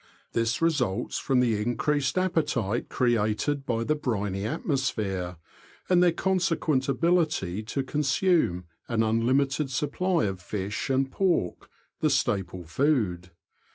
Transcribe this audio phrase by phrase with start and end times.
[0.33, 5.37] This results from the increased appetite created by the briny atmosphere,
[5.89, 11.69] and their consequent ability to consume an unlimited supply of fish and pork—
[12.01, 13.29] the staple food.